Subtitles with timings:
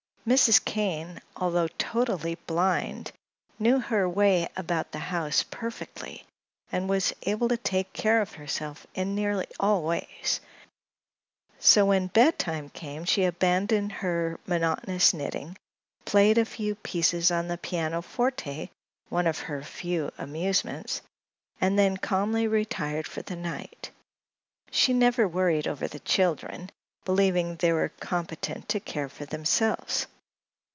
[0.27, 0.63] Mrs.
[0.63, 3.11] Kane, although totally blind,
[3.57, 6.27] knew her way about the house perfectly
[6.71, 10.39] and was able to take care of herself in nearly all ways;
[11.57, 15.57] so when bedtime came she abandoned her monotonous knitting,
[16.05, 23.23] played a few pieces on the pianoforte—one of her few amusements—and then calmly retired for
[23.23, 23.89] the night.
[24.69, 26.69] She never worried over the "children,"
[27.05, 30.05] believing they were competent to care for themselves.